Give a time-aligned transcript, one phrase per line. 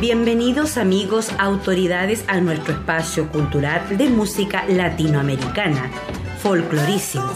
[0.00, 5.90] Bienvenidos amigos, autoridades a nuestro espacio cultural de música latinoamericana,
[6.42, 7.32] folclorísimo.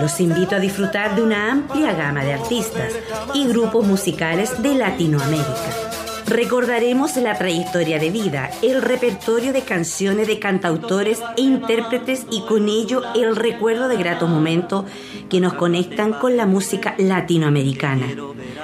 [0.00, 2.92] Los invito a disfrutar de una amplia gama de artistas
[3.34, 5.89] y grupos musicales de Latinoamérica.
[6.30, 12.68] Recordaremos la trayectoria de vida, el repertorio de canciones de cantautores e intérpretes y con
[12.68, 14.84] ello el recuerdo de gratos momentos
[15.28, 18.06] que nos conectan con la música latinoamericana.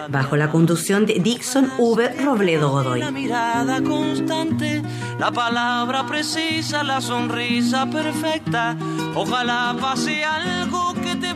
[0.09, 2.09] Bajo la conducción de Dixon V.
[2.23, 3.01] Robledo Godoy.
[3.01, 4.81] La mirada constante,
[5.19, 8.77] la palabra precisa, la sonrisa perfecta.
[9.17, 11.35] Ojalá pase algo que te.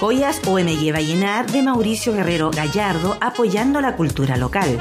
[0.00, 4.78] Joyas OMG Vallenar de Mauricio Guerrero Gallardo apoyando la cultura local.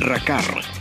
[0.01, 0.80] RACAR,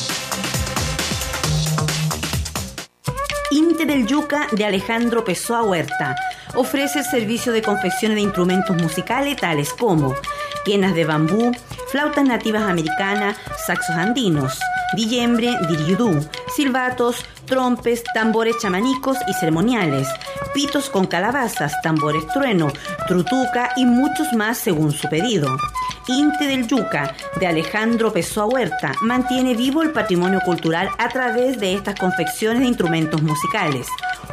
[3.50, 6.14] Inte del Yuca de Alejandro Pessoa Huerta
[6.54, 10.14] ofrece el servicio de confección de instrumentos musicales tales como
[10.64, 11.52] quenas de bambú,
[11.88, 13.36] flautas nativas americanas,
[13.66, 14.58] saxos andinos,
[14.94, 20.08] guillembre, diriudú, silbatos, trompes, tambores chamanicos y ceremoniales,
[20.54, 22.72] pitos con calabazas, tambores trueno,
[23.08, 25.56] trutuca y muchos más según su pedido.
[26.08, 31.74] Inte del Yuca, de Alejandro Pessoa Huerta, mantiene vivo el patrimonio cultural a través de
[31.74, 33.86] estas confecciones de instrumentos musicales.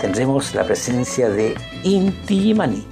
[0.00, 2.86] Tendremos la presencia de Inti Gimani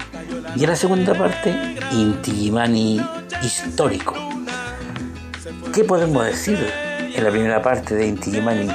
[0.57, 1.55] y en la segunda parte,
[1.93, 3.01] Inti Gimani
[3.43, 4.15] histórico.
[5.73, 6.59] ¿Qué podemos decir
[7.17, 8.69] en la primera parte de Inti Gimani?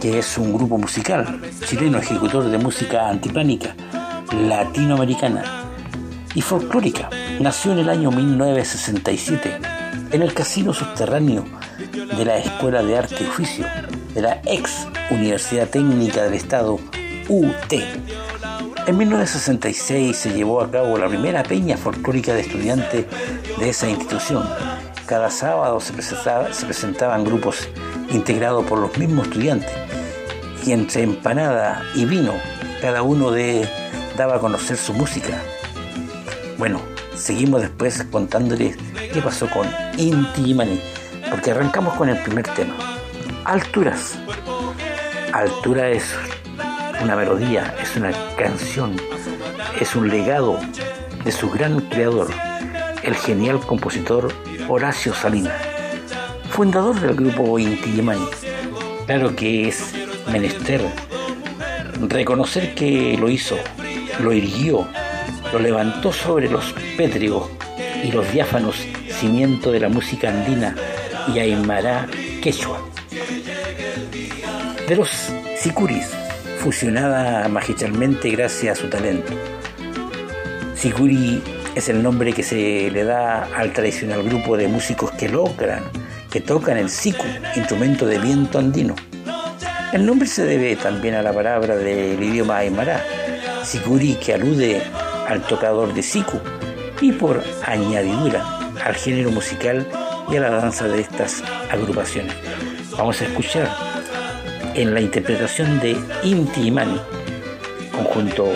[0.00, 3.74] Que es un grupo musical chileno ejecutor de música antipánica
[4.32, 5.44] latinoamericana
[6.34, 7.10] y folclórica.
[7.40, 9.58] Nació en el año 1967
[10.10, 11.44] en el casino subterráneo
[12.16, 13.66] de la Escuela de Arte y Oficio
[14.14, 16.78] de la ex Universidad Técnica del Estado
[17.28, 17.72] UT.
[18.86, 23.06] En 1966 se llevó a cabo la primera peña folclórica de estudiantes
[23.58, 24.44] de esa institución.
[25.06, 27.68] Cada sábado se, se presentaban grupos
[28.10, 29.70] integrados por los mismos estudiantes
[30.64, 32.32] y entre empanada y vino
[32.80, 33.68] cada uno de
[34.16, 35.40] daba a conocer su música.
[36.58, 36.80] Bueno,
[37.14, 38.76] seguimos después contándoles
[39.12, 39.66] qué pasó con
[39.96, 40.80] Inti Mani,
[41.30, 42.74] porque arrancamos con el primer tema.
[43.44, 44.18] Alturas.
[45.32, 46.14] Altura es
[47.02, 48.96] una melodía, es una canción,
[49.80, 50.58] es un legado
[51.24, 52.28] de su gran creador,
[53.02, 54.32] el genial compositor
[54.68, 55.54] Horacio Salinas,
[56.50, 58.26] fundador del grupo Inti Mani.
[59.06, 59.92] Claro que es
[60.30, 60.80] menester
[62.08, 63.56] reconocer que lo hizo
[64.20, 64.86] lo irguió,
[65.52, 67.48] lo levantó sobre los pétreos
[68.02, 68.76] y los diáfanos
[69.08, 70.74] cimientos de la música andina
[71.32, 72.06] y aymara
[72.42, 72.80] quechua.
[74.88, 75.08] De los
[75.58, 76.10] sicuris,
[76.58, 79.32] fusionada magistralmente gracias a su talento.
[80.74, 81.42] Sicuri
[81.74, 85.82] es el nombre que se le da al tradicional grupo de músicos que logran,
[86.30, 87.24] que tocan el siku,
[87.56, 88.94] instrumento de viento andino.
[89.92, 93.04] El nombre se debe también a la palabra del idioma aymara,
[93.64, 94.82] Sikuri que alude
[95.28, 96.38] al tocador de siku
[97.00, 99.86] y por añadidura al género musical
[100.30, 102.34] y a la danza de estas agrupaciones.
[102.96, 103.68] Vamos a escuchar
[104.74, 107.00] en la interpretación de Inti Imani,
[107.92, 108.52] conjunto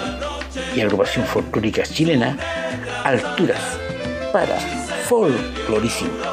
[0.74, 2.36] y agrupación folclórica chilena,
[3.08, 3.81] Alturas
[4.34, 4.60] para
[5.08, 6.27] Folclorísimo.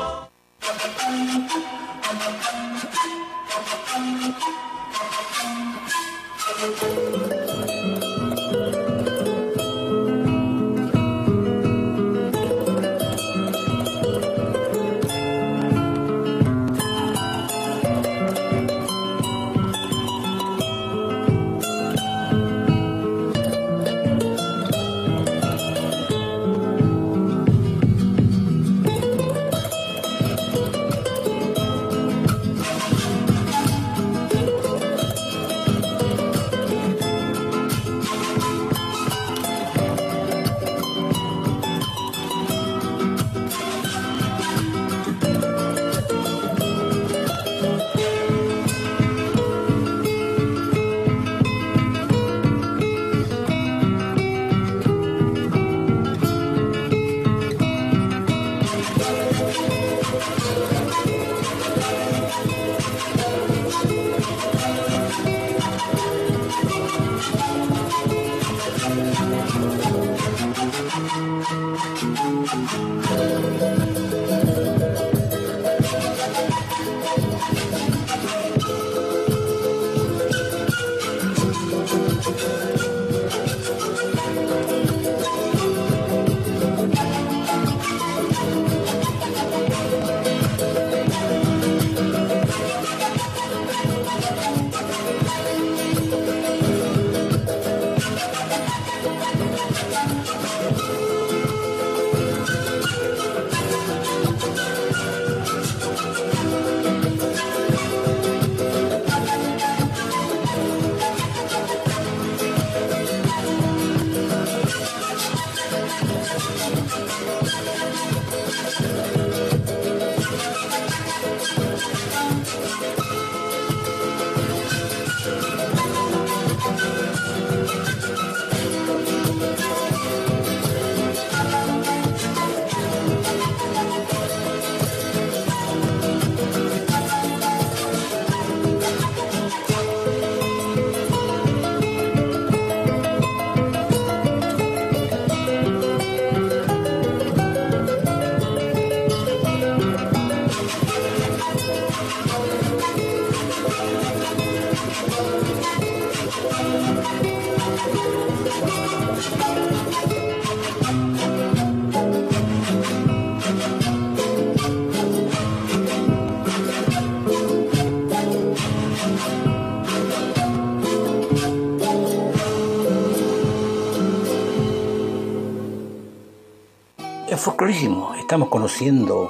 [178.35, 179.29] Estamos conociendo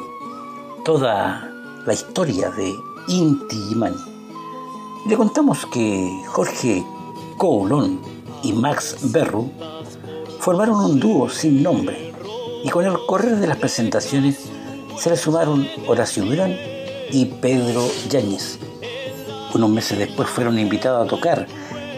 [0.83, 1.47] toda
[1.85, 2.74] la historia de
[3.07, 3.95] Inti Gimani.
[5.07, 6.83] Le contamos que Jorge
[7.38, 8.00] Coulon
[8.41, 9.51] y Max Berru
[10.39, 12.15] formaron un dúo sin nombre
[12.63, 14.50] y con el correr de las presentaciones
[14.97, 16.57] se le sumaron Horacio Durán
[17.12, 18.57] y Pedro Yáñez.
[19.53, 21.45] Unos meses después fueron invitados a tocar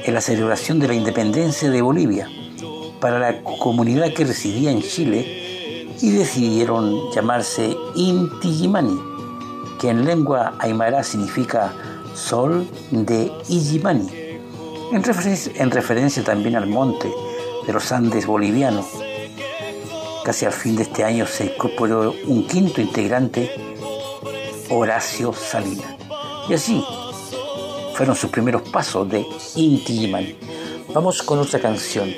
[0.03, 2.27] en la celebración de la independencia de Bolivia
[2.99, 5.36] para la comunidad que residía en Chile
[6.01, 8.99] y decidieron llamarse Inti Gimani,
[9.79, 11.73] que en lengua aymara significa
[12.13, 14.07] sol de Ijimani,
[14.91, 17.11] en referencia, en referencia también al monte
[17.65, 18.85] de los Andes bolivianos.
[20.23, 23.49] Casi al fin de este año se incorporó un quinto integrante,
[24.69, 25.95] Horacio Salinas.
[26.49, 26.83] Y así
[27.93, 29.25] fueron sus primeros pasos de
[29.55, 30.35] Inti Gimani.
[30.93, 32.13] Vamos con otra canción,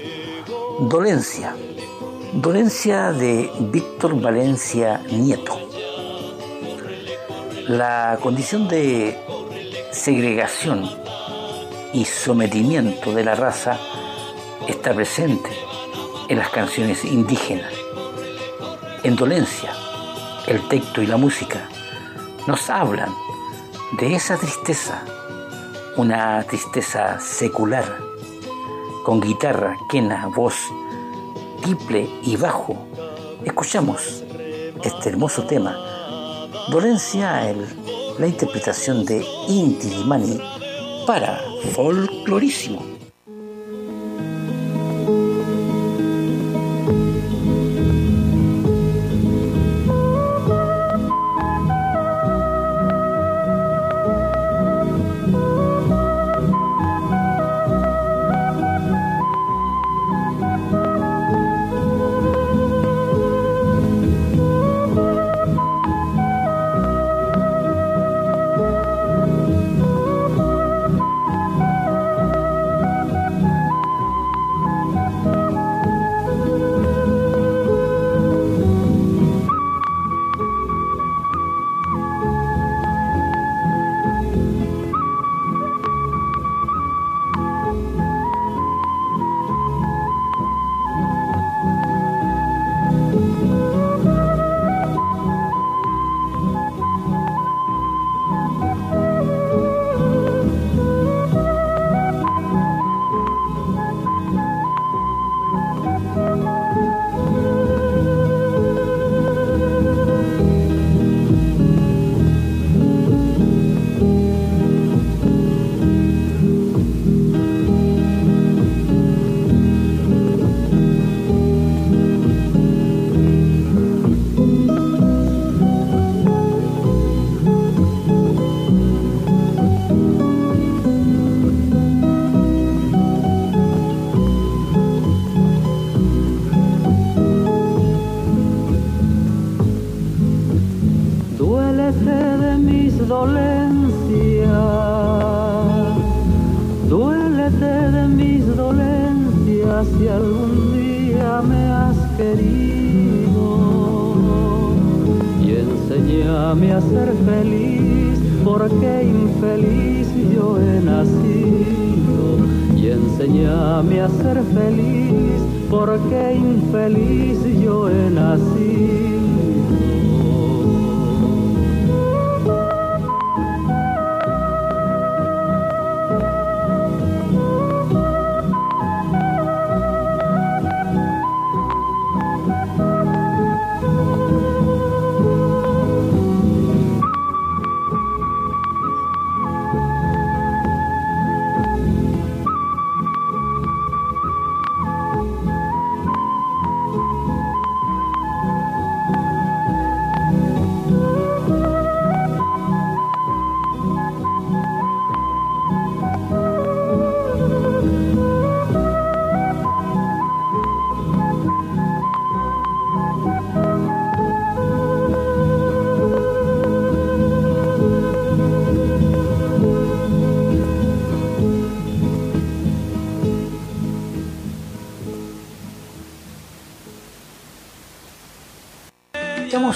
[0.79, 1.55] Dolencia.
[2.33, 5.57] Dolencia de Víctor Valencia Nieto.
[7.67, 9.19] La condición de
[9.91, 10.87] segregación
[11.91, 13.79] y sometimiento de la raza
[14.67, 15.49] está presente
[16.27, 17.73] en las canciones indígenas.
[19.01, 19.71] En Dolencia,
[20.45, 21.67] el texto y la música
[22.45, 23.11] nos hablan
[23.93, 25.03] de esa tristeza,
[25.97, 27.97] una tristeza secular,
[29.03, 30.55] con guitarra, quena, voz,
[31.61, 32.75] triple y bajo.
[33.43, 34.23] Escuchamos
[34.83, 35.75] este hermoso tema.
[36.69, 37.65] Dolencia, el,
[38.17, 40.39] la interpretación de Inti Limani
[41.05, 41.41] para
[41.73, 42.98] Folclorísimo.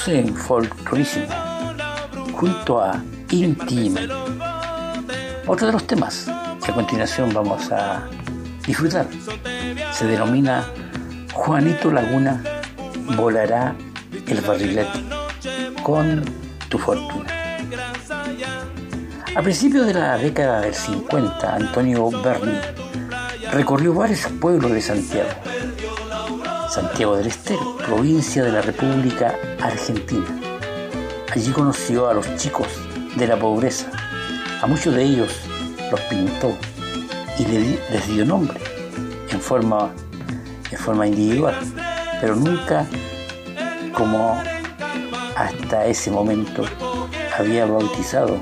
[0.08, 1.28] En folclorísimo
[2.34, 3.96] junto a Intim.
[5.46, 6.26] Otro de los temas
[6.66, 8.08] que a continuación vamos a
[8.66, 9.06] disfrutar
[9.92, 10.66] se denomina
[11.32, 12.42] Juanito Laguna
[13.16, 13.76] volará
[14.26, 15.00] el barrilete
[15.84, 16.24] con
[16.70, 17.30] tu fortuna.
[19.36, 22.58] A principios de la década del 50, Antonio Berni
[23.52, 25.30] recorrió varios pueblos de Santiago.
[26.74, 30.26] Santiago del Estero, provincia de la República Argentina.
[31.32, 32.66] Allí conoció a los chicos
[33.16, 33.92] de la pobreza.
[34.60, 35.40] A muchos de ellos
[35.92, 36.58] los pintó
[37.38, 38.60] y les dio nombre
[39.30, 39.92] en forma,
[40.72, 41.54] en forma individual,
[42.20, 42.88] pero nunca
[43.96, 44.42] como
[45.36, 46.66] hasta ese momento
[47.38, 48.40] había bautizado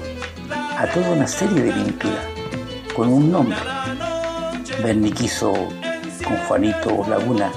[0.77, 2.25] a toda una serie de pinturas
[2.95, 3.59] con un nombre.
[4.81, 5.51] Berni quiso
[6.23, 7.51] con Juanito Laguna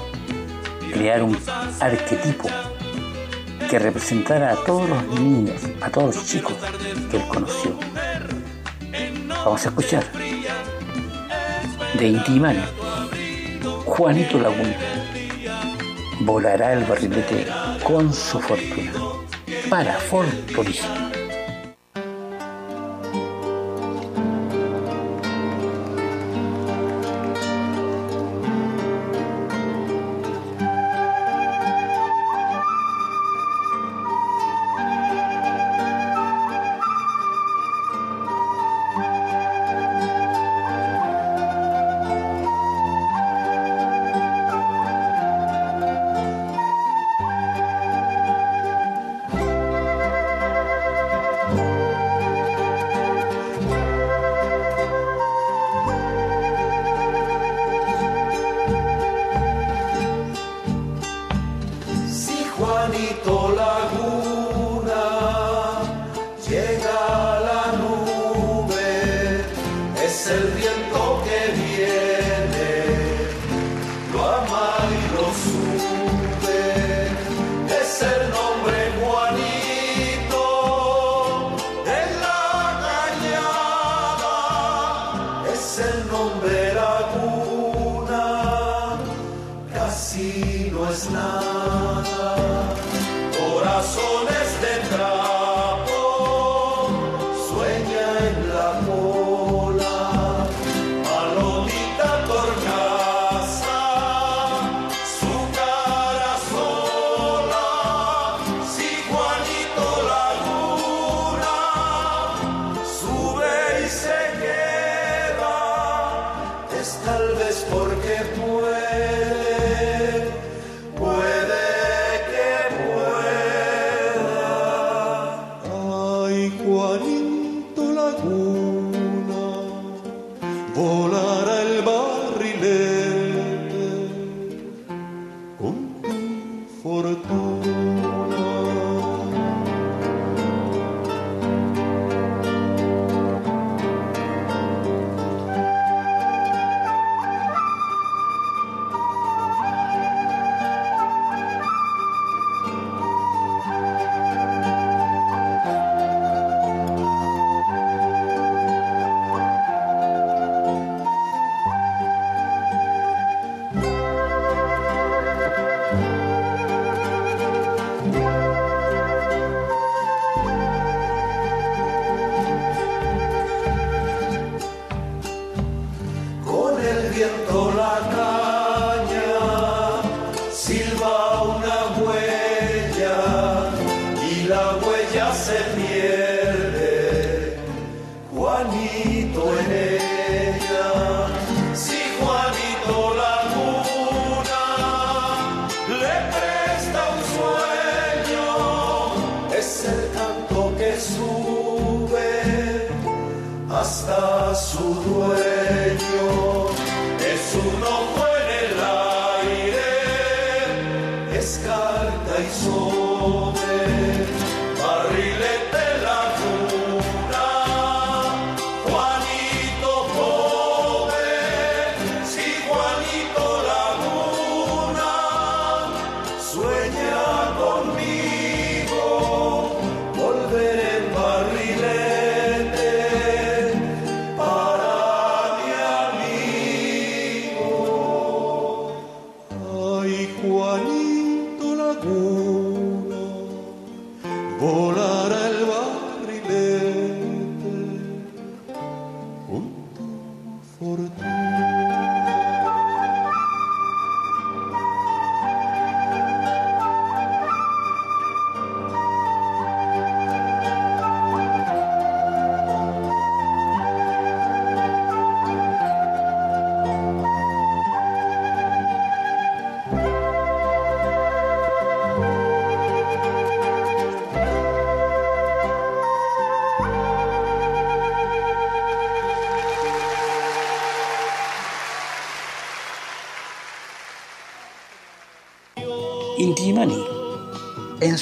[0.95, 1.37] crear un
[1.81, 2.47] arquetipo
[3.69, 6.53] que representara a todos los niños, a todos los chicos
[7.11, 7.77] que él conoció.
[9.27, 10.05] Vamos a escuchar
[11.99, 12.63] de Intimani,
[13.85, 14.77] Juanito Laguna.
[16.21, 17.45] Volará el barrilete
[17.83, 18.93] con su fortuna
[19.69, 21.04] para Folclorísimo.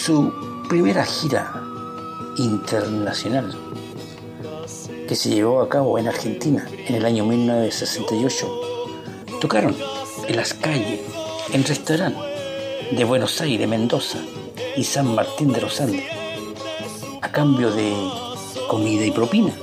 [0.06, 0.34] Su
[0.68, 1.54] primera gira
[2.36, 3.58] internacional
[5.08, 8.62] que se llevó a cabo en Argentina en el año 1968,
[9.40, 9.74] tocaron
[10.28, 11.00] en las calles,
[11.54, 12.22] en restaurantes
[12.92, 14.18] de Buenos Aires, Mendoza
[14.76, 16.04] y San Martín de los Andes,
[17.22, 17.94] a cambio de
[18.68, 19.54] comida y propina.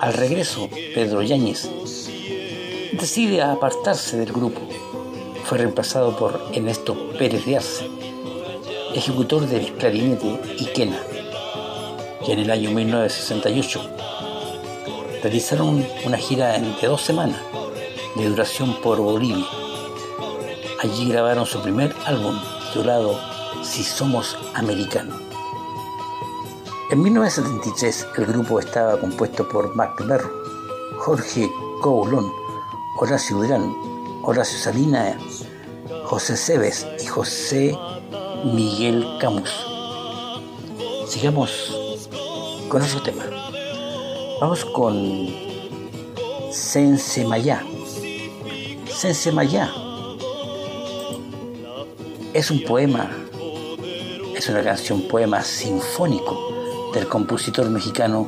[0.00, 1.70] Al regreso, Pedro Yáñez
[2.90, 4.62] decide apartarse del grupo.
[5.44, 7.88] Fue reemplazado por Ernesto Pérez de Arce,
[8.94, 10.98] ejecutor del clarinete y quena,
[12.26, 13.80] y en el año 1968
[15.22, 17.40] realizaron una gira de dos semanas
[18.14, 19.44] de duración por Bolivia.
[20.82, 23.18] Allí grabaron su primer álbum titulado
[23.62, 25.20] Si Somos Americanos.
[26.90, 30.30] En 1973 el grupo estaba compuesto por Mac Berro,
[30.98, 32.30] Jorge Coulon,
[33.00, 33.74] Horacio Durán,
[34.22, 35.18] Horacio Salina,
[36.04, 37.76] José Cebes y José
[38.44, 39.50] Miguel Camus.
[41.08, 41.74] Sigamos
[42.68, 43.24] con otro tema.
[44.40, 45.28] Vamos con
[46.50, 47.64] Sense Mayá.
[48.88, 49.72] Sense Mayá
[52.34, 53.10] es un poema,
[54.36, 58.26] es una canción poema sinfónico del compositor mexicano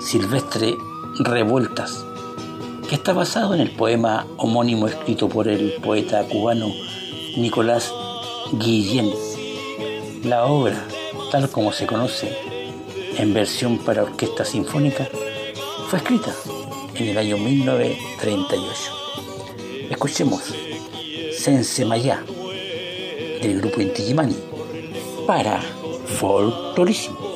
[0.00, 0.74] Silvestre
[1.18, 2.04] Revueltas,
[2.88, 6.68] que está basado en el poema homónimo escrito por el poeta cubano
[7.36, 7.92] Nicolás
[8.52, 9.29] Guillén.
[10.24, 10.84] La obra,
[11.30, 12.36] tal como se conoce
[13.16, 15.08] en versión para orquesta sinfónica,
[15.88, 16.34] fue escrita
[16.94, 19.88] en el año 1938.
[19.90, 20.42] Escuchemos
[21.32, 22.22] Sense Mayá
[23.40, 24.14] del grupo Inti
[25.26, 25.62] para
[26.18, 27.29] Folclorísimo.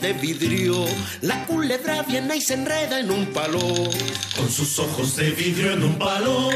[0.00, 0.84] Ojos de vidrio.
[1.22, 3.60] La culebra viene y se enreda en un palo.
[4.36, 6.50] Con sus ojos de vidrio en un palo.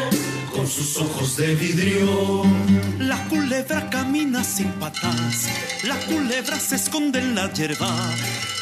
[0.55, 2.43] Con sus ojos de vidrio.
[2.99, 5.49] La culebra camina sin patas.
[5.85, 7.95] La culebra se esconde en la hierba.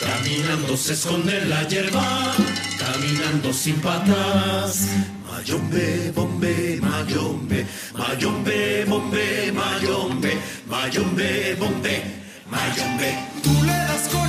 [0.00, 2.34] Caminando se esconde en la hierba.
[2.78, 4.88] Caminando sin patas.
[5.30, 7.66] Mayombe, bombe, mayombe,
[7.96, 12.02] mayombe, bombe, mayombe, mayombe, bombe,
[12.48, 13.18] mayombe.
[13.42, 14.21] Tú le das con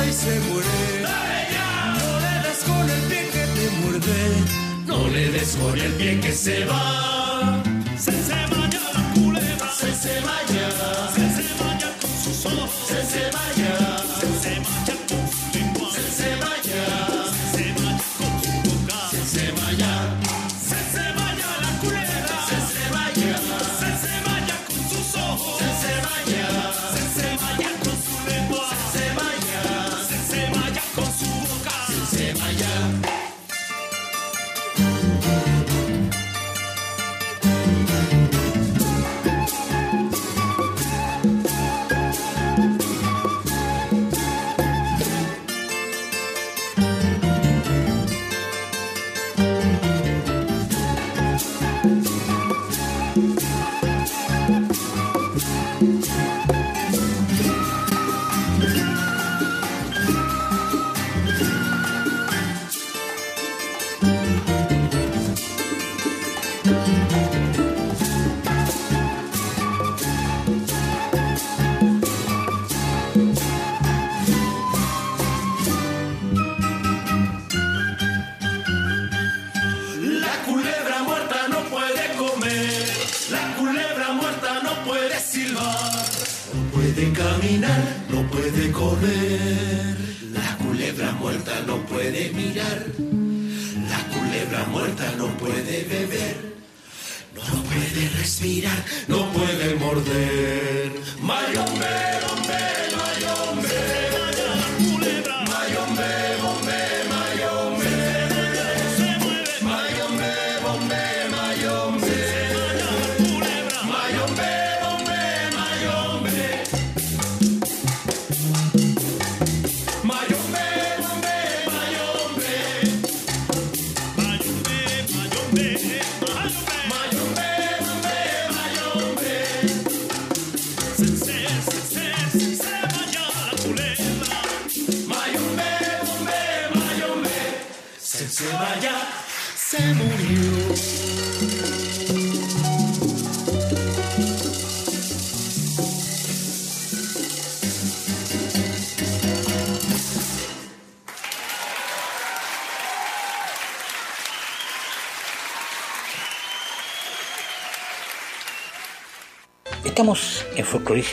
[0.00, 1.02] y se muere.
[2.00, 4.20] No le das con el pie que te muerde.
[4.86, 7.21] No le des con el pie que se va.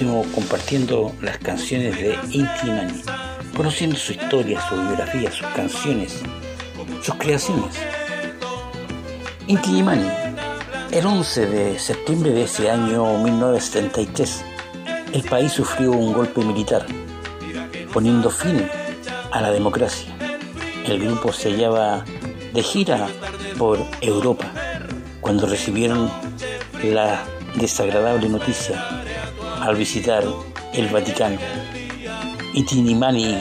[0.08, 3.02] Compartiendo las canciones de Inti Mani,
[3.56, 6.22] conociendo su historia, su biografía, sus canciones,
[7.04, 7.76] sus creaciones.
[9.48, 10.08] Inti Mani,
[10.92, 14.46] el 11 de septiembre de ese año 1973,
[15.12, 16.86] el país sufrió un golpe militar,
[17.92, 18.70] poniendo fin
[19.32, 20.16] a la democracia.
[20.88, 22.06] El grupo se hallaba
[22.54, 23.10] de gira
[23.58, 24.50] por Europa
[25.20, 26.10] cuando recibieron
[26.82, 29.00] la desagradable noticia
[29.70, 30.24] al visitar
[30.74, 31.38] el Vaticano.
[32.56, 33.38] Itinimani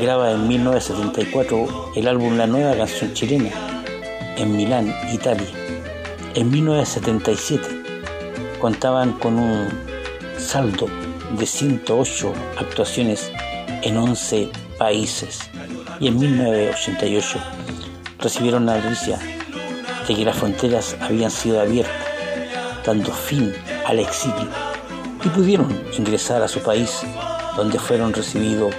[0.00, 3.50] graba en 1974 el álbum La Nueva Canción Chilena
[4.36, 5.48] en Milán, Italia.
[6.36, 7.66] En 1977
[8.60, 9.68] contaban con un
[10.38, 10.86] saldo
[11.36, 13.32] de 108 actuaciones
[13.82, 15.40] en 11 países
[15.98, 17.40] y en 1988
[18.20, 19.18] recibieron la noticia
[20.06, 22.06] de que las fronteras habían sido abiertas
[22.86, 23.52] dando fin
[23.84, 24.71] al exilio
[25.24, 27.00] y pudieron ingresar a su país
[27.56, 28.74] donde fueron recibidos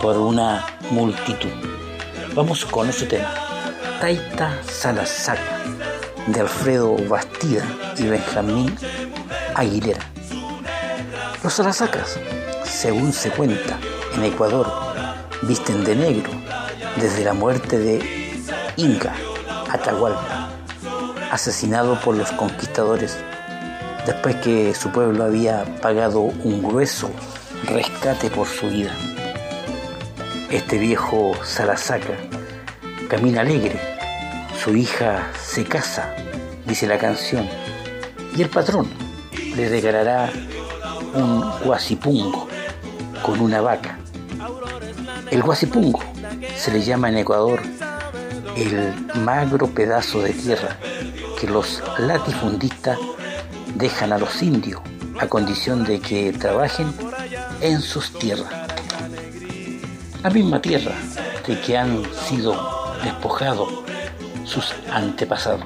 [0.00, 1.50] por una multitud.
[2.34, 3.32] Vamos con otro tema.
[4.00, 5.60] Taita Salasaca
[6.26, 7.64] de Alfredo Bastida
[7.98, 8.74] y Benjamín
[9.54, 10.00] Aguilera.
[11.42, 12.18] Los Salasacas,
[12.64, 13.78] según se cuenta,
[14.14, 14.66] en Ecuador
[15.42, 16.30] visten de negro
[16.96, 18.32] desde la muerte de
[18.76, 19.14] Inca
[19.70, 20.48] Atahualpa,
[21.30, 23.18] asesinado por los conquistadores
[24.06, 27.10] después que su pueblo había pagado un grueso
[27.66, 28.92] rescate por su vida.
[30.50, 32.16] Este viejo Salasaca
[33.08, 33.80] camina alegre,
[34.62, 36.14] su hija se casa,
[36.66, 37.48] dice la canción,
[38.36, 38.88] y el patrón
[39.56, 40.30] le regalará
[41.14, 42.48] un guasipungo
[43.22, 43.98] con una vaca.
[45.30, 46.00] El guasipungo
[46.56, 47.60] se le llama en Ecuador
[48.56, 50.76] el magro pedazo de tierra
[51.40, 52.98] que los latifundistas
[53.74, 54.80] dejan a los indios
[55.20, 56.92] a condición de que trabajen
[57.60, 58.52] en sus tierras.
[60.22, 60.94] La misma tierra
[61.46, 62.54] de que han sido
[63.02, 63.68] despojados
[64.44, 65.64] sus antepasados.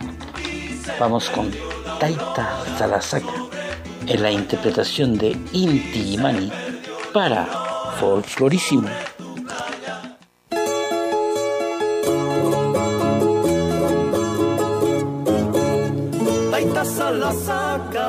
[0.98, 1.50] Vamos con
[2.00, 3.32] Taita Salasaca
[4.06, 6.50] en la interpretación de Inti Imani
[7.12, 7.46] para
[7.98, 8.88] Folclorísimo.
[17.28, 18.08] Salasaca,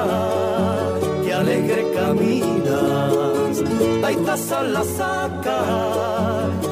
[1.23, 3.61] que alegre caminas.
[4.01, 5.59] Taita Salasaca,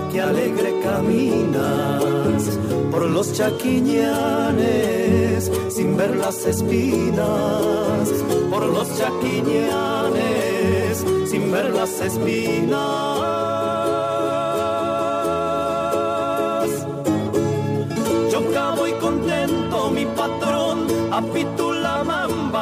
[0.09, 2.57] que alegre caminas.
[2.89, 8.13] Por los chaquiñanes, sin ver las espinas.
[8.49, 12.79] Por los chaquiñanes, sin ver las espinas.
[18.31, 21.76] Yo cabo y contento, mi patrón, apitula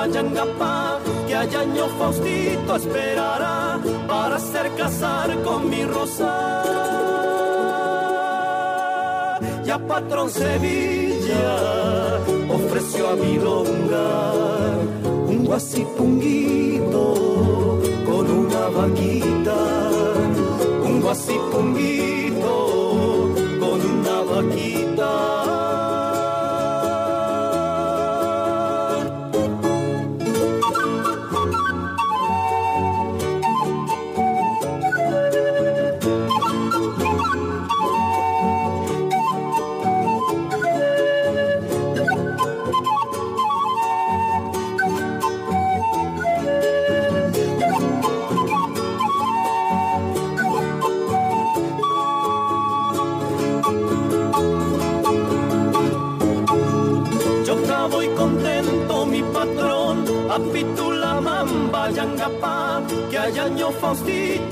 [0.06, 6.64] mamba yangapá, que allá año Faustito esperará para hacer casar con mi rosa.
[9.64, 14.32] Ya patrón Sevilla ofreció a mi longa
[15.28, 17.14] un guasipunguito
[18.06, 19.58] con una vaquita,
[20.84, 22.54] un guasipunguito
[23.60, 25.45] con una vaquita.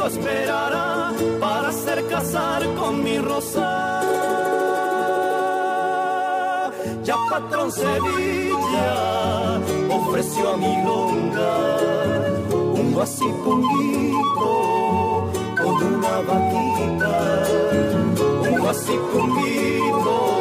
[0.05, 4.01] Esperará para hacer casar con mi rosa.
[7.03, 11.77] Ya patrón Sevilla ofreció a mi longa
[12.53, 14.51] un guasipunguito
[15.57, 17.43] con una vaquita,
[18.49, 20.32] un guasipunguito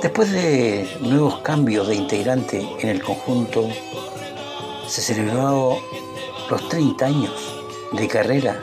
[0.00, 3.68] Después de nuevos cambios de integrante en el conjunto,
[4.86, 5.76] se celebró
[6.48, 7.32] los 30 años
[7.90, 8.60] de carrera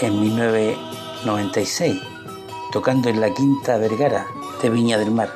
[0.00, 2.00] en 1996,
[2.70, 4.28] tocando en la Quinta Vergara
[4.62, 5.32] de Viña del Mar,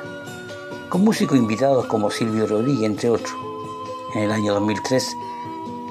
[0.87, 3.35] con músicos invitados como Silvio Rodríguez, entre otros.
[4.15, 5.17] En el año 2003,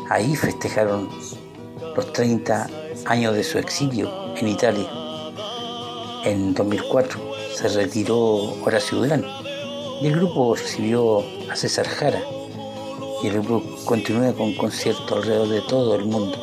[0.09, 1.11] ahí festejaron
[1.95, 2.67] los 30
[3.05, 5.00] años de su exilio en Italia.
[6.23, 7.19] En 2004
[7.55, 8.19] se retiró
[8.63, 9.25] Horacio Durán
[10.03, 12.21] y el grupo recibió a César Jara
[13.23, 16.37] y el grupo continúa con conciertos alrededor de todo el mundo.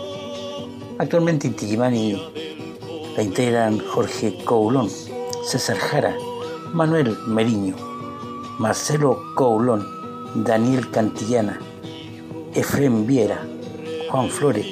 [0.98, 4.90] Actualmente Inti la integran Jorge Coulón,
[5.44, 6.16] César Jara,
[6.74, 7.76] Manuel Meriño,
[8.58, 9.86] Marcelo Coulón,
[10.44, 11.60] Daniel Cantillana,
[12.56, 13.46] Efrem Viera,
[14.10, 14.66] Juan Flores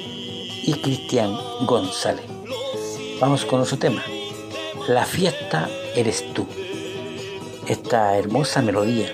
[0.64, 1.32] y Cristian
[1.64, 2.24] González.
[3.20, 4.02] Vamos con otro tema.
[4.88, 6.46] La fiesta eres tú.
[7.66, 9.12] Esta hermosa melodía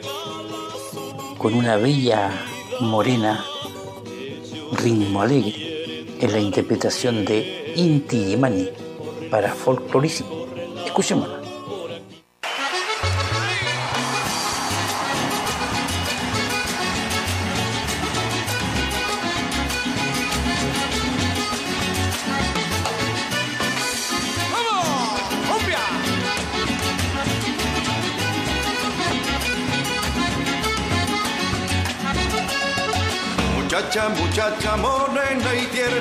[1.38, 2.30] con una bella
[2.80, 3.42] morena,
[4.72, 8.68] ritmo alegre, en la interpretación de Inti Yemani
[9.30, 10.46] para folclorísimo.
[10.84, 11.41] Escuchémosla.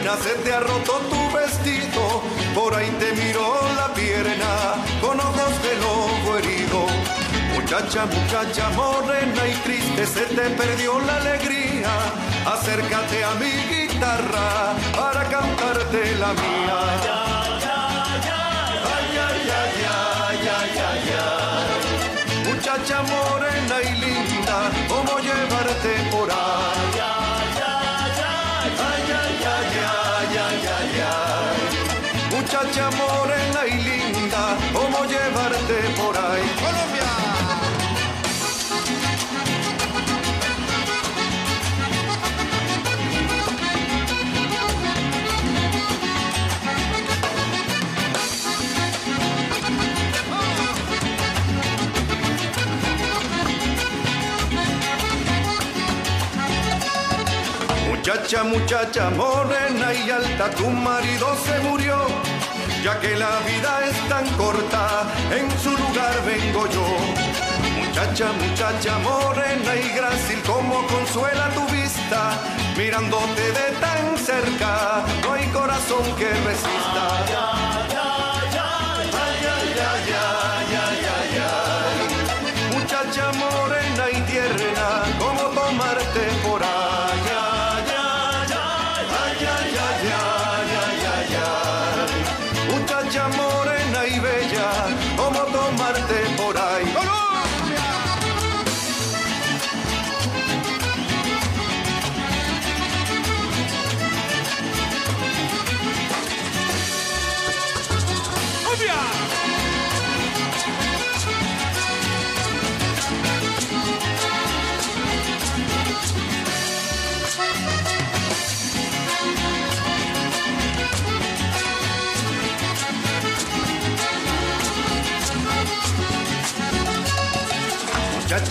[0.09, 2.23] Se te ha roto tu vestido,
[2.55, 6.87] por ahí te miró la pierna, con ojos de lobo herido.
[7.53, 11.91] Muchacha, muchacha morena y triste, se te perdió la alegría,
[12.45, 16.79] acércate a mi guitarra para cantarte la mía.
[22.47, 23.50] Muchacha morena
[32.63, 36.47] Muchacha morena y linda, ¿cómo llevarte por ahí?
[36.61, 37.01] Colombia.
[57.89, 62.05] Muchacha, muchacha morena y alta, tu marido se murió,
[62.83, 66.85] ya que la vida es tan corta, en su lugar vengo yo.
[67.79, 72.39] Muchacha, muchacha morena y grácil, como consuela tu vista,
[72.77, 77.70] mirándote de tan cerca, no hay corazón que resista.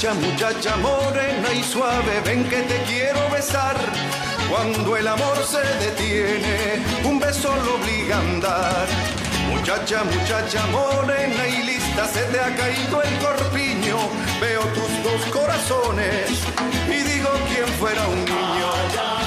[0.00, 3.76] Muchacha, muchacha morena y suave, ven que te quiero besar.
[4.48, 8.86] Cuando el amor se detiene, un beso lo obliga a andar.
[9.50, 13.98] Muchacha, muchacha morena y lista, se te ha caído el corpiño.
[14.40, 16.30] Veo tus dos corazones
[16.88, 19.19] y digo quién fuera un niño.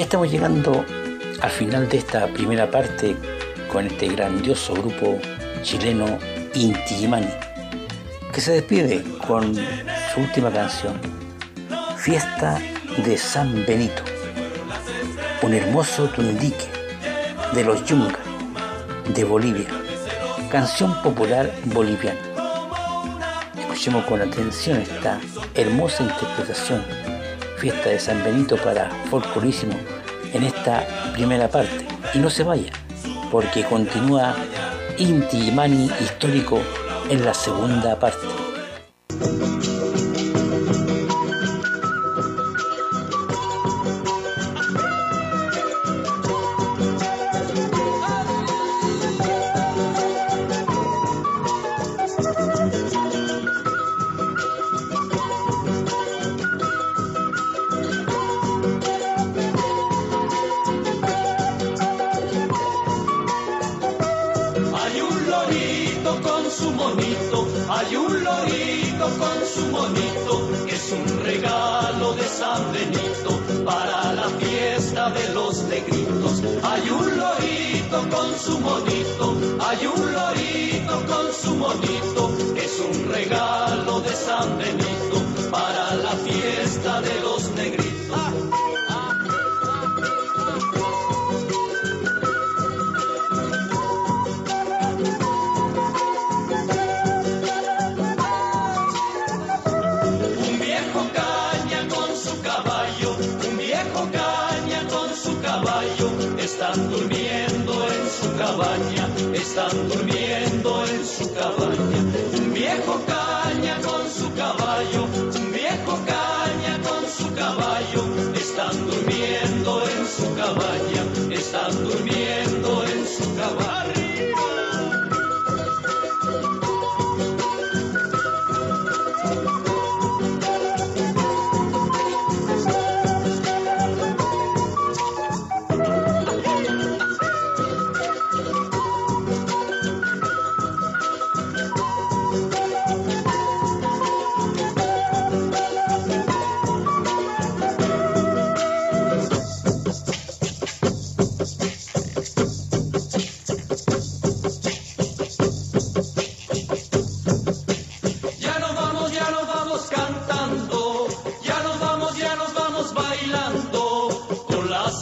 [0.00, 0.82] Ya estamos llegando
[1.42, 3.14] al final de esta primera parte
[3.70, 5.18] con este grandioso grupo
[5.62, 6.18] chileno
[6.54, 7.06] Inti
[8.32, 10.98] que se despide con su última canción,
[11.98, 12.58] Fiesta
[13.04, 14.02] de San Benito,
[15.42, 16.64] un hermoso tundique
[17.52, 18.20] de los Yunga
[19.14, 19.68] de Bolivia,
[20.50, 22.20] canción popular boliviana.
[23.54, 25.20] Escuchemos con atención esta
[25.54, 27.09] hermosa interpretación
[27.60, 29.74] fiesta de San Benito para Folclorísimo
[30.32, 31.86] en esta primera parte.
[32.14, 32.72] Y no se vaya,
[33.30, 34.34] porque continúa
[34.96, 36.58] Inti Mani histórico
[37.10, 38.39] en la segunda parte.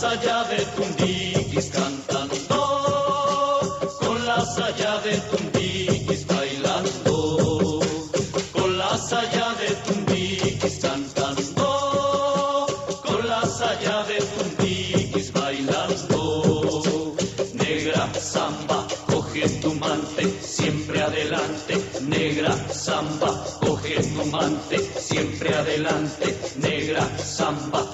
[0.01, 2.61] las allá de Tundiquis cantando,
[3.99, 7.80] con la allá de Tundiquis bailando,
[8.53, 12.66] con la allá de Tundiquis cantando,
[13.05, 17.16] con la allá de Tundiquis bailando.
[17.55, 21.74] Negra samba, coge tu mante, siempre adelante.
[22.03, 26.36] Negra samba, coge tu mante, siempre adelante.
[26.57, 27.84] Negra samba,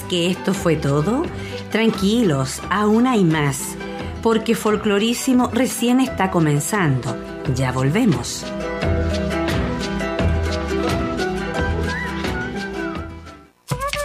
[0.00, 1.22] que esto fue todo?
[1.70, 3.76] Tranquilos, aún hay más,
[4.22, 7.14] porque Folclorísimo recién está comenzando.
[7.54, 8.44] Ya volvemos.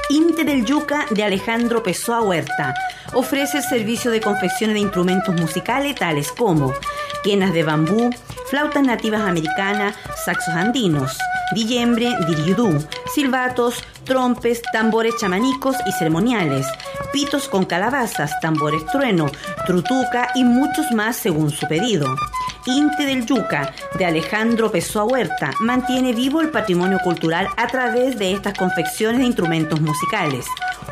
[0.09, 2.73] Inte del Yuca de Alejandro Pessoa Huerta
[3.13, 6.73] ofrece el servicio de confección de instrumentos musicales tales como
[7.23, 8.09] quenas de bambú,
[8.49, 9.95] flautas nativas americanas,
[10.25, 11.17] saxos andinos,
[11.53, 16.65] dillembre, diriudú, silbatos, trompes, tambores chamanicos y ceremoniales,
[17.11, 19.29] pitos con calabazas, tambores trueno,
[19.65, 22.07] trutuca y muchos más según su pedido.
[22.67, 28.33] Inte del Yuca de Alejandro Pessoa Huerta mantiene vivo el patrimonio cultural a través de
[28.33, 30.45] estas confecciones de instrumentos musicales.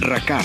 [0.00, 0.44] RACAR,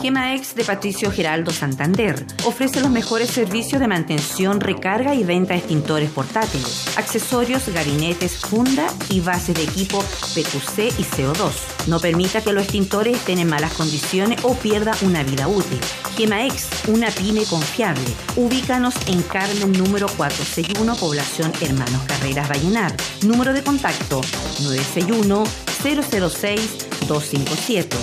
[0.00, 5.60] Gemaex de Patricio Geraldo Santander ofrece los mejores servicios de mantención, recarga y venta de
[5.60, 10.00] extintores portátiles, accesorios, gabinetes, funda y bases de equipo
[10.34, 11.52] PQC y CO2.
[11.86, 15.80] No permita que los extintores estén en malas condiciones o pierda una vida útil.
[16.16, 18.02] Gemaex, una pyme confiable.
[18.36, 22.94] Ubícanos en Carmen número 461, población Hermanos Carreras Vallenar.
[23.24, 24.20] Número de contacto
[24.60, 25.44] 961
[25.82, 27.96] 006 257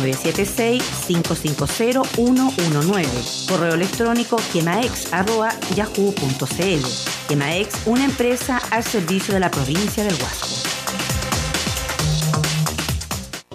[0.00, 3.08] 976 550 119.
[3.48, 7.28] Correo electrónico quemaex.yahoo.cl.
[7.28, 10.46] Quemaex, una empresa al servicio de la provincia del Huasco.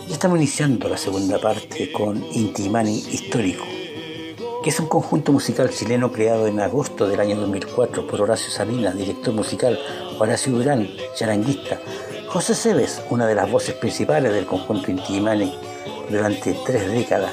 [0.07, 3.65] Ya estamos iniciando la segunda parte con Intimani Histórico,
[4.63, 8.97] que es un conjunto musical chileno creado en agosto del año 2004 por Horacio Salinas,
[8.97, 9.79] director musical,
[10.19, 11.79] Horacio Durán, charanguista,
[12.29, 15.57] José Cebes, una de las voces principales del conjunto Intimani
[16.09, 17.31] durante tres décadas,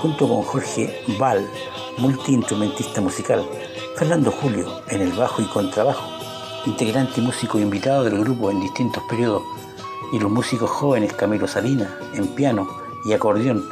[0.00, 1.46] junto con Jorge Val,
[1.98, 3.44] multiinstrumentista musical,
[3.96, 6.08] Fernando Julio en el bajo y contrabajo,
[6.64, 9.42] integrante y músico invitado del grupo en distintos periodos,
[10.10, 12.66] y los músicos jóvenes Camilo Salinas en piano
[13.04, 13.62] y acordeón,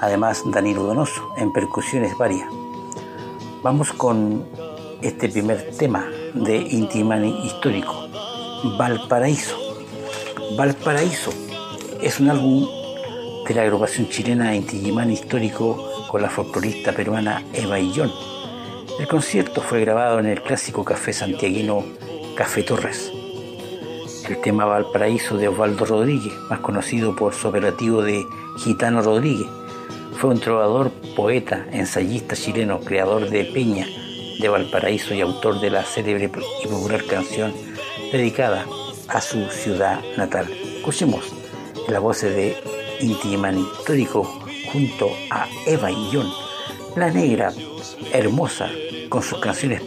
[0.00, 2.50] además Danilo Donoso en percusiones varias.
[3.62, 4.44] Vamos con
[5.00, 8.08] este primer tema de Intimani histórico,
[8.78, 9.65] Valparaíso.
[10.54, 11.32] Valparaíso
[12.00, 12.68] es un álbum
[13.46, 18.12] de la agrupación chilena Intigimán Histórico con la folclorista peruana Eva Illón.
[18.98, 21.84] El concierto fue grabado en el clásico café santiaguino
[22.36, 23.12] Café Torres.
[24.28, 28.24] El tema Valparaíso de Osvaldo Rodríguez, más conocido por su operativo de
[28.58, 29.48] Gitano Rodríguez,
[30.12, 33.86] fue un trovador, poeta, ensayista chileno, creador de Peña
[34.40, 36.30] de Valparaíso y autor de la célebre
[36.62, 37.52] y popular canción
[38.12, 38.64] dedicada
[39.08, 40.46] a su ciudad natal.
[40.76, 41.32] Escuchemos
[41.88, 42.56] la voz de
[43.00, 44.24] Intiman Histórico
[44.72, 46.28] junto a Eva Illón,
[46.96, 47.52] la negra
[48.12, 48.68] hermosa
[49.08, 49.82] con sus canciones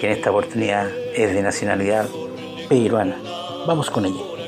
[0.00, 2.08] que en esta oportunidad es de nacionalidad
[2.68, 3.16] peruana.
[3.66, 4.39] Vamos con ella.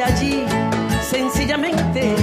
[0.00, 0.44] Allí,
[1.02, 2.14] sencillamente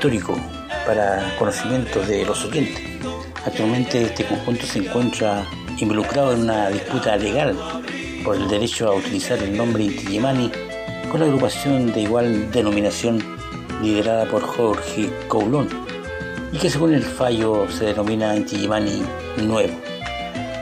[0.00, 0.34] histórico
[0.86, 2.82] para conocimiento de los oyentes.
[3.44, 5.44] Actualmente este conjunto se encuentra
[5.76, 7.54] involucrado en una disputa legal
[8.24, 10.50] por el derecho a utilizar el nombre Inti-Illimani
[11.10, 13.22] con la agrupación de igual denominación
[13.82, 15.68] liderada por Jorge Coulon
[16.50, 19.02] y que según el fallo se denomina Inti-Illimani
[19.42, 19.78] nuevo.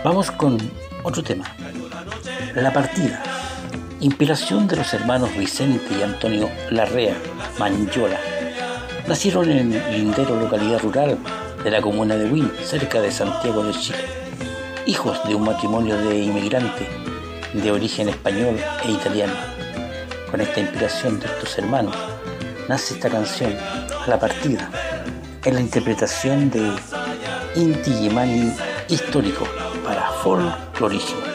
[0.03, 0.59] Vamos con
[1.05, 1.45] otro tema.
[2.57, 3.22] La partida.
[4.01, 7.14] Inspiración de los hermanos Vicente y Antonio Larrea
[7.61, 8.18] Manyola.
[9.09, 11.17] Nacieron en Lindero, localidad rural
[11.65, 14.05] de la comuna de Huin, cerca de Santiago de Chile.
[14.85, 16.87] Hijos de un matrimonio de inmigrantes
[17.55, 19.33] de origen español e italiano.
[20.31, 21.97] Con esta inspiración de estos hermanos
[22.69, 23.57] nace esta canción,
[24.07, 24.71] La Partida,
[25.43, 26.71] en la interpretación de
[27.57, 28.53] Inti Illimani
[28.89, 29.47] histórico
[29.85, 31.28] para folclorísimo.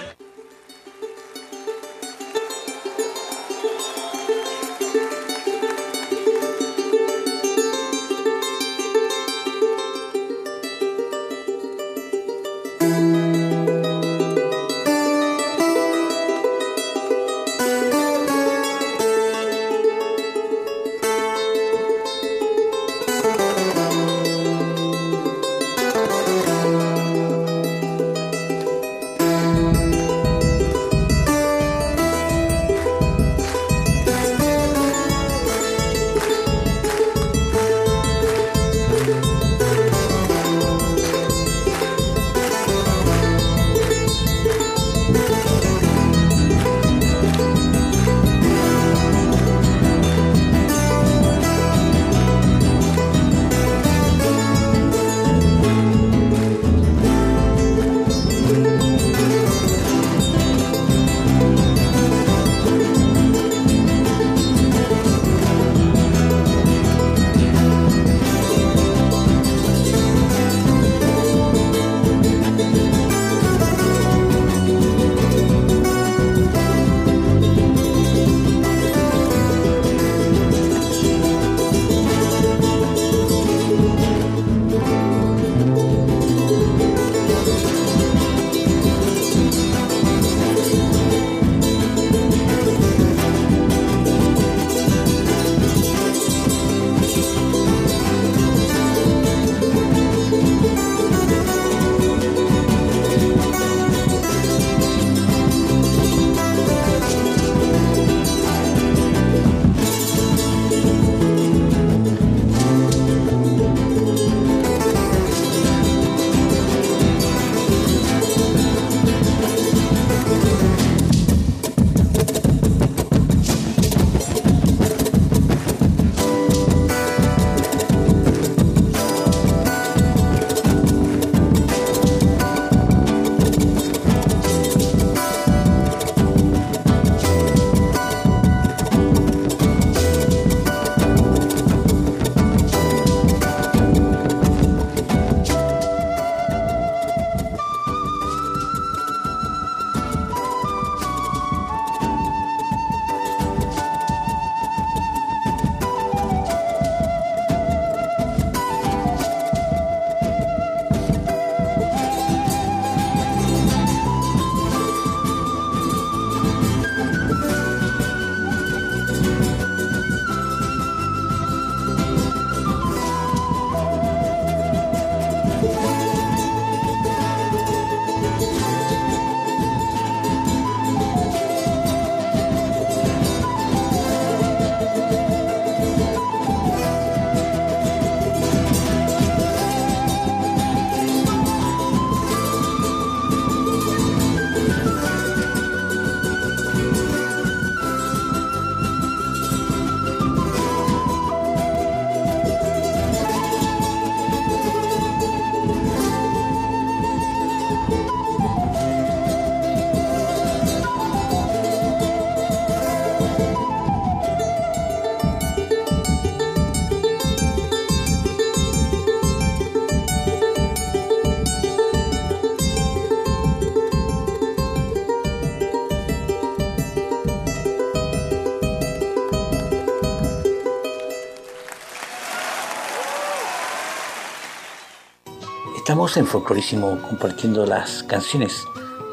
[236.04, 238.62] En Folclorísimo compartiendo las canciones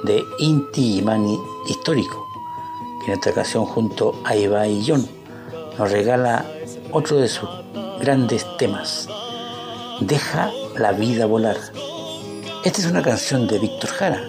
[0.03, 1.39] de Inti Imani
[1.69, 2.27] Histórico,
[2.99, 5.09] que en esta ocasión junto a Eva y John
[5.79, 6.45] nos regala
[6.91, 7.49] otro de sus
[8.01, 9.09] grandes temas,
[10.01, 11.57] Deja la vida volar.
[12.65, 14.25] Esta es una canción de Víctor Jara,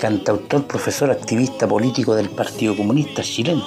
[0.00, 3.64] cantautor, profesor, activista político del Partido Comunista chileno,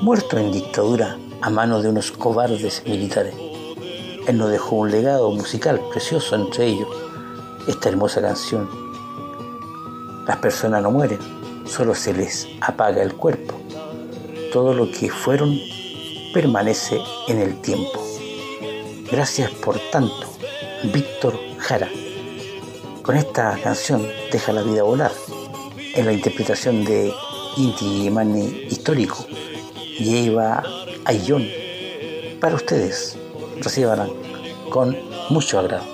[0.00, 3.34] muerto en dictadura a manos de unos cobardes militares.
[4.28, 6.88] Él nos dejó un legado musical precioso entre ellos,
[7.66, 8.68] esta hermosa canción.
[10.26, 11.18] Las personas no mueren,
[11.66, 13.54] solo se les apaga el cuerpo.
[14.52, 15.58] Todo lo que fueron
[16.32, 18.02] permanece en el tiempo.
[19.10, 20.26] Gracias por tanto,
[20.92, 21.88] Víctor Jara.
[23.02, 25.12] Con esta canción Deja la vida volar,
[25.94, 27.12] en la interpretación de
[27.56, 29.24] Inti Mani histórico
[29.98, 30.62] y Eva
[31.04, 31.46] Ayllón,
[32.40, 33.16] para ustedes,
[33.62, 34.10] reciban
[34.68, 34.96] con
[35.30, 35.84] mucho agrado.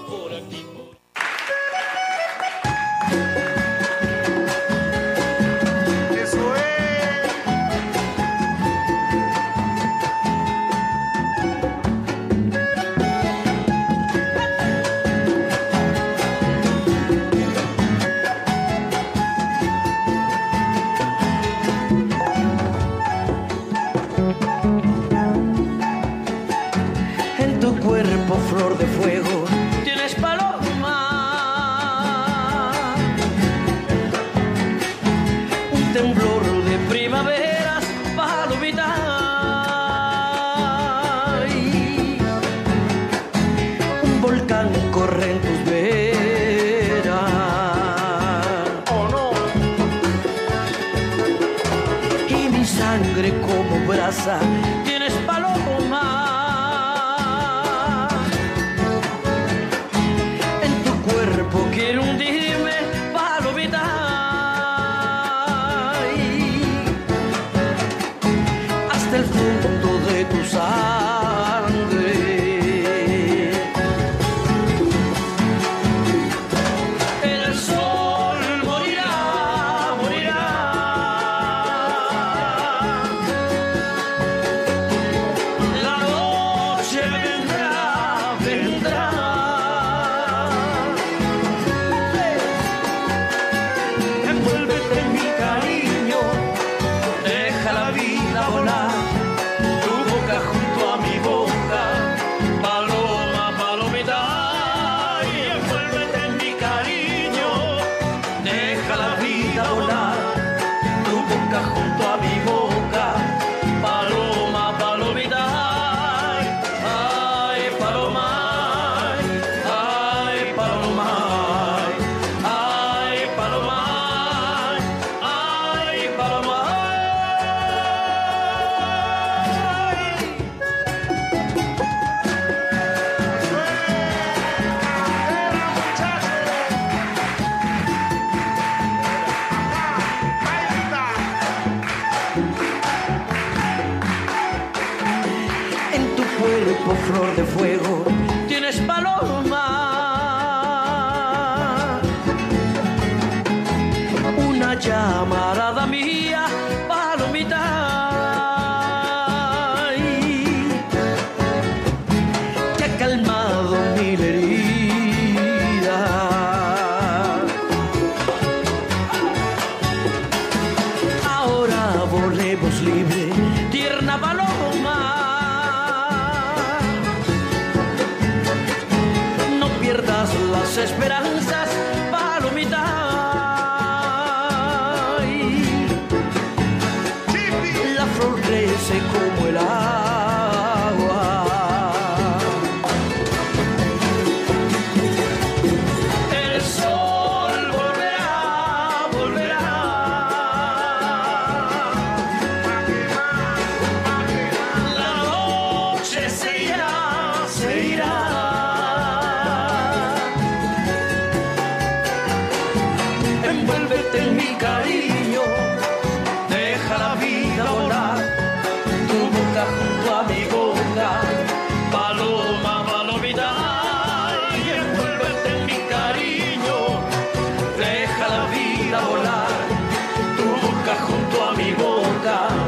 [232.32, 232.61] 나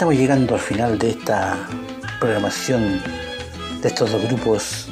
[0.00, 1.58] estamos llegando al final de esta
[2.18, 3.02] programación
[3.82, 4.88] de estos dos grupos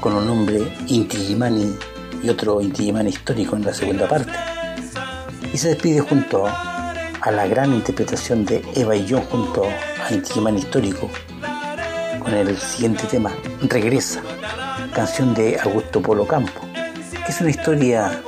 [0.00, 1.76] con un nombre Inti Gimani
[2.22, 4.32] y otro Inti Gimani histórico en la segunda parte.
[5.52, 10.32] Y se despide junto a la gran interpretación de Eva y yo junto a Inti
[10.32, 11.10] Gimani histórico
[12.20, 13.32] con el siguiente tema,
[13.68, 14.22] Regresa,
[14.94, 16.62] canción de Augusto Polo Campo,
[17.26, 18.22] que es una historia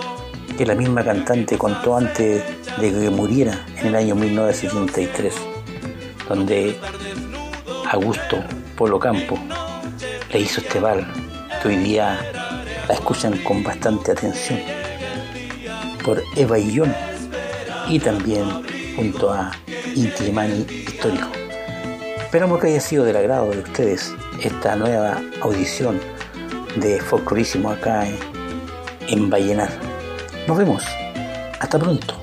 [0.59, 2.45] que la misma cantante contó antes
[2.79, 5.52] de que muriera en el año 1973,
[6.29, 6.79] donde
[7.91, 8.43] Augusto
[8.77, 9.39] Polo Campo
[10.33, 11.07] le hizo este bal
[11.61, 12.19] que hoy día
[12.89, 14.61] la escuchan con bastante atención
[16.05, 16.95] por Eva y John
[17.89, 18.45] y también
[18.97, 19.53] junto a
[19.95, 21.29] Intimani Histórico.
[22.19, 26.01] Esperamos que haya sido del agrado de ustedes esta nueva audición
[26.77, 28.17] de Folclorísimo acá en,
[29.09, 29.71] en Vallenar.
[30.49, 30.83] Nos vemos.
[31.61, 32.22] Hasta pronto.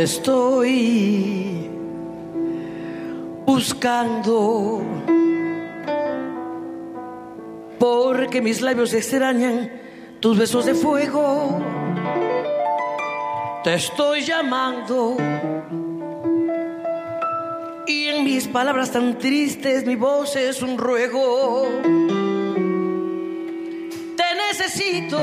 [0.00, 1.68] Te estoy
[3.44, 4.82] buscando
[7.78, 9.70] porque mis labios extrañan
[10.20, 11.60] tus besos de fuego.
[13.62, 15.18] Te estoy llamando
[17.86, 21.68] y en mis palabras tan tristes mi voz es un ruego.
[24.16, 25.18] Te necesito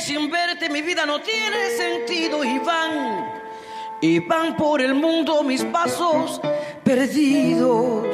[0.00, 3.26] sin verte mi vida no tiene sentido y van,
[4.00, 6.40] y van por el mundo mis pasos
[6.82, 8.06] perdidos,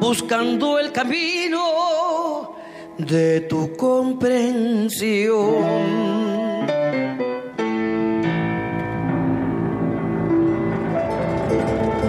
[0.00, 2.56] buscando el camino
[2.98, 5.30] de tu comprensión.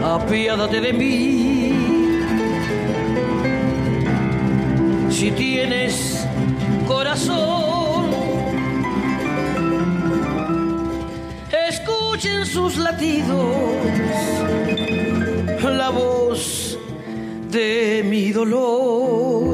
[0.03, 1.71] Apiádate de mí.
[5.09, 6.25] Si tienes
[6.87, 7.70] corazón,
[12.21, 13.55] escuchen sus latidos,
[15.63, 16.77] la voz
[17.49, 19.50] de mi dolor.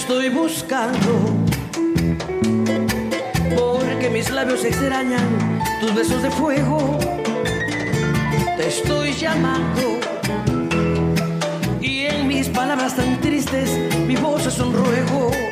[0.00, 1.10] Estoy buscando
[3.56, 5.28] porque mis labios extrañan
[5.80, 6.98] tus besos de fuego.
[8.56, 9.98] Te estoy llamando
[11.80, 13.70] y en mis palabras tan tristes
[14.06, 15.47] mi voz es un ruego.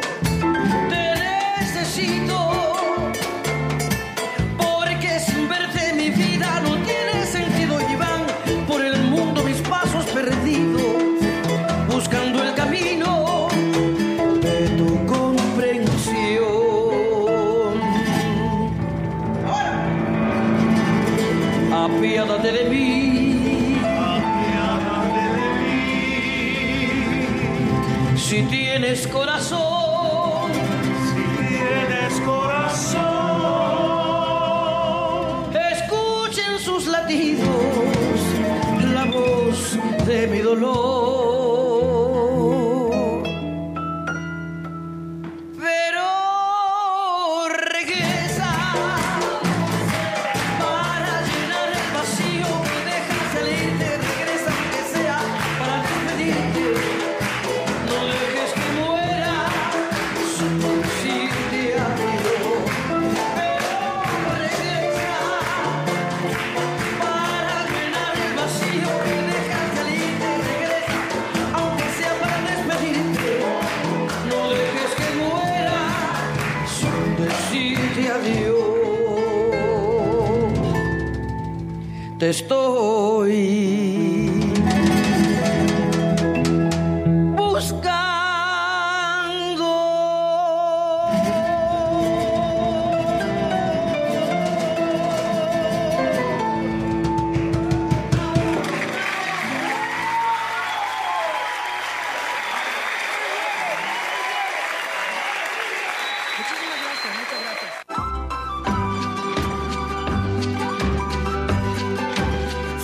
[40.47, 40.96] Dolor.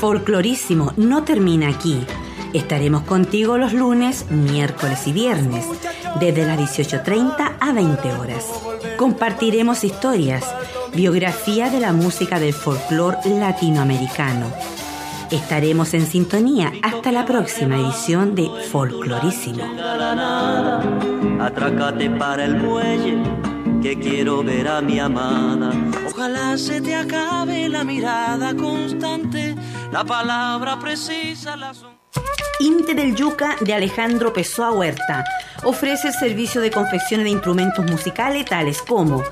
[0.03, 2.05] Folclorísimo no termina aquí.
[2.53, 5.65] Estaremos contigo los lunes, miércoles y viernes,
[6.19, 8.47] desde las 18.30 a 20 horas.
[8.97, 10.45] Compartiremos historias,
[10.93, 14.53] biografía de la música del folclore latinoamericano.
[15.31, 19.63] Estaremos en sintonía hasta la próxima edición de Folclorísimo.
[21.41, 23.19] Atrácate para el muelle,
[23.81, 25.71] que quiero ver a mi amada.
[26.09, 29.55] Ojalá se te acabe la mirada constante
[29.93, 31.73] la palabra precisa, la
[32.61, 35.23] Inte del Yuca de Alejandro Pessoa Huerta
[35.65, 39.23] ofrece el servicio de confección de instrumentos musicales tales como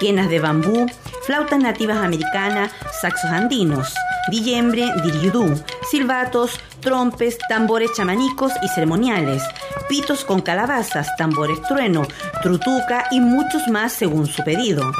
[0.00, 0.86] quenas de bambú,
[1.24, 3.94] flautas nativas americanas, saxos andinos,
[4.30, 5.54] dillembre, diriudú,
[5.90, 9.42] silbatos, trompes, tambores chamanicos y ceremoniales,
[9.88, 12.06] pitos con calabazas, tambores trueno,
[12.42, 14.92] trutuca y muchos más según su pedido.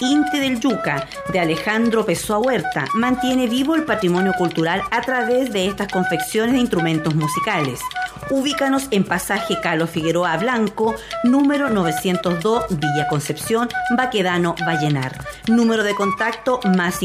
[0.00, 5.66] Inte del Yuca, de Alejandro Pessoa Huerta, mantiene vivo el patrimonio cultural a través de
[5.66, 7.80] estas confecciones de instrumentos musicales.
[8.28, 15.24] Ubícanos en pasaje Carlos Figueroa Blanco, número 902, Villa Concepción, Baquedano, Vallenar.
[15.46, 17.02] Número de contacto más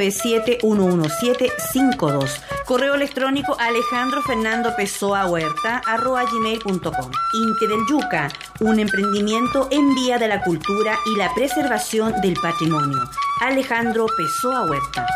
[0.00, 2.40] 569-897-11752.
[2.64, 7.10] Correo electrónico Alejandro Fernando Pessoa Huerta, arroba gmail.com.
[7.34, 8.30] Inte del Yuca,
[8.60, 13.00] un emprendimiento en vía de la cultura y la preservación del patrimonio.
[13.40, 15.06] Alejandro Pessoa Huerta.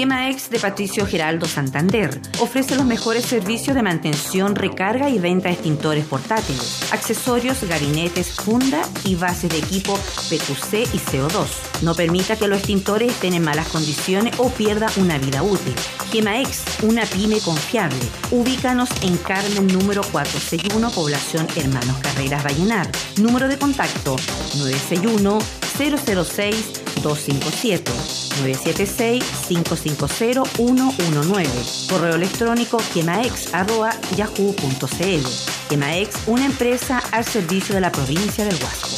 [0.00, 5.56] Gemaex de Patricio Geraldo Santander ofrece los mejores servicios de mantención, recarga y venta de
[5.56, 9.98] extintores portátiles, accesorios, gabinetes, funda y bases de equipo
[10.30, 11.48] PQC y CO2.
[11.82, 15.74] No permita que los extintores estén en malas condiciones o pierda una vida útil.
[16.10, 18.00] Gemaex, una pyme confiable.
[18.30, 22.90] Ubícanos en Carmen número 461, población Hermanos Carreras Vallenar.
[23.18, 24.16] Número de contacto
[24.56, 25.40] 961
[25.76, 27.92] 006 257
[28.40, 31.48] 976 550 119.
[31.88, 35.26] Correo electrónico quemaex.yahoo.cl.
[35.68, 38.88] Quemaex, una empresa al servicio de la provincia del Huasco.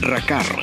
[0.00, 0.62] RACAR,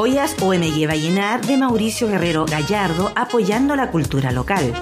[0.00, 4.72] Joyas OMG Vallenar de Mauricio Guerrero Gallardo apoyando la cultura local.